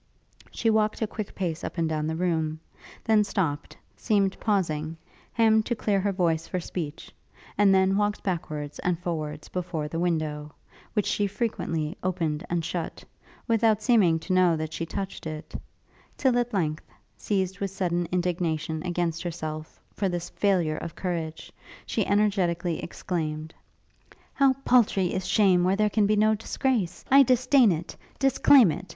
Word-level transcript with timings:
She 0.49 0.71
walked 0.71 1.03
a 1.03 1.05
quick 1.05 1.35
pace 1.35 1.63
up 1.63 1.77
and 1.77 1.87
down 1.87 2.07
the 2.07 2.15
room; 2.15 2.59
then 3.03 3.23
stopt, 3.23 3.77
seemed 3.95 4.35
pausing, 4.39 4.97
hemmed 5.31 5.67
to 5.67 5.75
clear 5.75 5.99
her 5.99 6.11
voice 6.11 6.47
for 6.47 6.59
speech; 6.59 7.11
and 7.55 7.71
then 7.71 7.95
walked 7.95 8.23
backwards 8.23 8.79
and 8.79 8.97
forwards 8.97 9.47
before 9.47 9.87
the 9.87 9.99
window, 9.99 10.53
which 10.93 11.05
she 11.05 11.27
frequently 11.27 11.95
opened 12.01 12.43
and 12.49 12.65
shut, 12.65 13.03
without 13.47 13.83
seeming 13.83 14.17
to 14.21 14.33
know 14.33 14.57
that 14.57 14.73
she 14.73 14.87
touched 14.87 15.27
it; 15.27 15.53
till, 16.17 16.35
at 16.39 16.51
length, 16.51 16.83
seized 17.15 17.59
with 17.59 17.69
sudden 17.69 18.07
indignation 18.11 18.81
against 18.81 19.21
herself, 19.21 19.79
for 19.93 20.09
this 20.09 20.31
failure 20.31 20.77
of 20.77 20.95
courage, 20.95 21.51
she 21.85 22.03
energetically 22.07 22.81
exclaimed, 22.83 23.53
'How 24.33 24.53
paltry 24.65 25.13
is 25.13 25.27
shame 25.27 25.63
where 25.63 25.75
there 25.75 25.91
can 25.91 26.07
be 26.07 26.15
no 26.15 26.33
disgrace! 26.33 27.05
I 27.11 27.21
disdain 27.21 27.71
it! 27.71 27.95
disclaim 28.17 28.71
it! 28.71 28.89